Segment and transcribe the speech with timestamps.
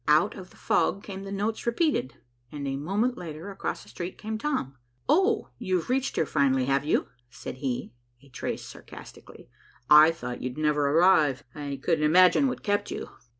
[0.07, 2.15] Out of the fog came the notes repeated,
[2.51, 4.75] and a moment later across the street came Tom.
[5.07, 7.93] "Oh, you've reached here finally, have you?" said he,
[8.23, 9.47] a trace sarcastically.
[9.91, 13.09] "I thought you'd never arrive; I couldn't imagine what kept you."